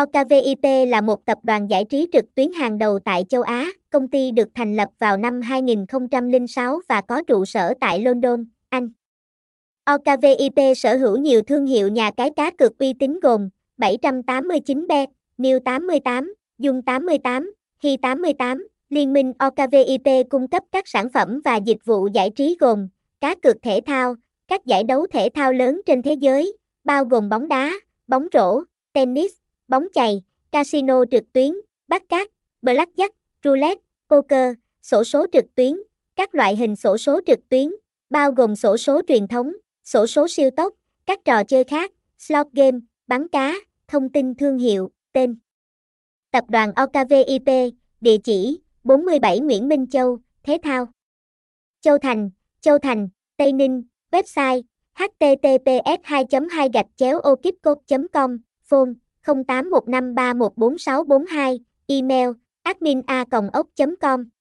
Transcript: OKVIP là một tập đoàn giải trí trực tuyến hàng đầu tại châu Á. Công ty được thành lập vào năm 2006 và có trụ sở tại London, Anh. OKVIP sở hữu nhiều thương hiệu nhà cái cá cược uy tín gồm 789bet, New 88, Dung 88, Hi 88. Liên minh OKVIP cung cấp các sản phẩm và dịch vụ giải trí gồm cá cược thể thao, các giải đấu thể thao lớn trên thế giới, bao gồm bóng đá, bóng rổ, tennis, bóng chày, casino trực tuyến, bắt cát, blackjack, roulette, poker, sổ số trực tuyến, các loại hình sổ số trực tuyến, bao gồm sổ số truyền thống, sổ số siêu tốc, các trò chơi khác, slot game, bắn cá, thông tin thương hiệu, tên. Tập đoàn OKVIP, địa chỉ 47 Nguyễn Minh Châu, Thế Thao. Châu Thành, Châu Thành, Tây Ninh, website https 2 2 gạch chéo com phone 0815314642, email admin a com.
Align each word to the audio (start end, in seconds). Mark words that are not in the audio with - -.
OKVIP 0.00 0.88
là 0.88 1.00
một 1.00 1.24
tập 1.24 1.38
đoàn 1.42 1.70
giải 1.70 1.84
trí 1.84 2.08
trực 2.12 2.24
tuyến 2.34 2.52
hàng 2.52 2.78
đầu 2.78 2.98
tại 2.98 3.24
châu 3.28 3.42
Á. 3.42 3.66
Công 3.90 4.08
ty 4.08 4.30
được 4.30 4.48
thành 4.54 4.76
lập 4.76 4.88
vào 4.98 5.16
năm 5.16 5.40
2006 5.40 6.80
và 6.88 7.00
có 7.00 7.22
trụ 7.22 7.44
sở 7.44 7.74
tại 7.80 8.00
London, 8.00 8.44
Anh. 8.68 8.90
OKVIP 9.84 10.76
sở 10.76 10.96
hữu 10.96 11.16
nhiều 11.16 11.42
thương 11.42 11.66
hiệu 11.66 11.88
nhà 11.88 12.10
cái 12.16 12.30
cá 12.36 12.50
cược 12.50 12.78
uy 12.78 12.92
tín 12.92 13.20
gồm 13.20 13.48
789bet, 13.78 15.06
New 15.38 15.58
88, 15.60 16.34
Dung 16.58 16.82
88, 16.82 17.52
Hi 17.82 17.96
88. 17.96 18.68
Liên 18.88 19.12
minh 19.12 19.32
OKVIP 19.38 20.28
cung 20.30 20.48
cấp 20.48 20.62
các 20.72 20.88
sản 20.88 21.08
phẩm 21.14 21.40
và 21.44 21.56
dịch 21.56 21.84
vụ 21.84 22.08
giải 22.14 22.30
trí 22.30 22.56
gồm 22.60 22.88
cá 23.20 23.34
cược 23.34 23.56
thể 23.62 23.80
thao, 23.86 24.14
các 24.48 24.66
giải 24.66 24.84
đấu 24.84 25.06
thể 25.12 25.28
thao 25.34 25.52
lớn 25.52 25.80
trên 25.86 26.02
thế 26.02 26.12
giới, 26.12 26.56
bao 26.84 27.04
gồm 27.04 27.28
bóng 27.28 27.48
đá, 27.48 27.72
bóng 28.06 28.26
rổ, 28.32 28.62
tennis, 28.92 29.32
bóng 29.68 29.86
chày, 29.94 30.22
casino 30.52 31.04
trực 31.10 31.32
tuyến, 31.32 31.52
bắt 31.88 32.02
cát, 32.08 32.30
blackjack, 32.62 33.10
roulette, 33.44 33.82
poker, 34.08 34.54
sổ 34.82 35.04
số 35.04 35.26
trực 35.32 35.44
tuyến, 35.54 35.72
các 36.16 36.34
loại 36.34 36.56
hình 36.56 36.76
sổ 36.76 36.98
số 36.98 37.20
trực 37.26 37.48
tuyến, 37.48 37.70
bao 38.10 38.32
gồm 38.32 38.56
sổ 38.56 38.76
số 38.76 39.00
truyền 39.08 39.28
thống, 39.28 39.52
sổ 39.84 40.06
số 40.06 40.28
siêu 40.28 40.50
tốc, 40.50 40.74
các 41.06 41.24
trò 41.24 41.44
chơi 41.44 41.64
khác, 41.64 41.92
slot 42.18 42.46
game, 42.52 42.78
bắn 43.06 43.28
cá, 43.28 43.54
thông 43.88 44.12
tin 44.12 44.34
thương 44.34 44.58
hiệu, 44.58 44.90
tên. 45.12 45.38
Tập 46.30 46.44
đoàn 46.48 46.72
OKVIP, 46.72 47.74
địa 48.00 48.16
chỉ 48.24 48.60
47 48.84 49.40
Nguyễn 49.40 49.68
Minh 49.68 49.86
Châu, 49.90 50.18
Thế 50.42 50.58
Thao. 50.62 50.86
Châu 51.80 51.98
Thành, 51.98 52.30
Châu 52.60 52.78
Thành, 52.78 53.08
Tây 53.36 53.52
Ninh, 53.52 53.82
website 54.10 54.62
https 54.94 56.00
2 56.02 56.24
2 56.50 56.68
gạch 56.72 56.86
chéo 56.96 57.20
com 58.12 58.38
phone 58.64 58.92
0815314642, 59.26 61.58
email 61.88 62.34
admin 62.64 63.02
a 63.06 63.24
com. 64.00 64.35